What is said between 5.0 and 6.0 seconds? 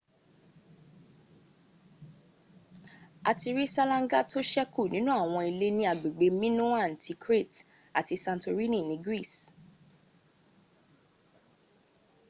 àwọn ilé ní